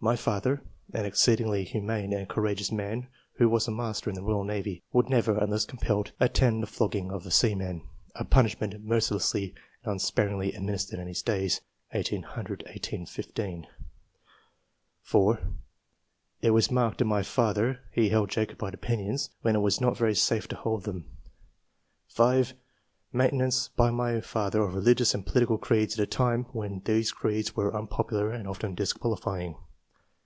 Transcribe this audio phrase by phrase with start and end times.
[0.00, 0.60] My father
[0.92, 5.08] [an exceedingly humane and courageous man, who was a master in the Koyal Navy] would
[5.08, 11.00] never, unless compelled, attend the flog ging of seamen, a punishment mercilessly and unsparingly administered
[11.00, 11.62] in his days
[11.92, 13.64] (1800 1815)."
[15.00, 15.40] 4.
[16.42, 20.46] *'Itwas marked in my father; he held Jacobite opinions, when it was not very safe
[20.48, 21.06] to hold them."
[22.08, 22.52] 5.
[23.10, 27.56] "Maintenance by my father of religious and political creeds at a time when these creeds
[27.56, 29.54] were unpopular and often disqualifying."